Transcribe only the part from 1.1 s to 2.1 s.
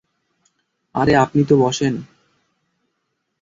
আপনি তো বসেন।